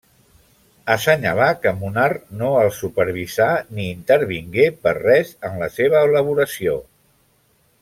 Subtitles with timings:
[0.93, 2.05] Assenyalà que Munar
[2.39, 6.77] no els supervisà ni intervingué per res en la seva elaboració.